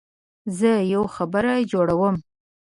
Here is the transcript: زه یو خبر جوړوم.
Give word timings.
زه 0.57 0.71
یو 0.93 1.03
خبر 1.15 1.45
جوړوم. 1.71 2.15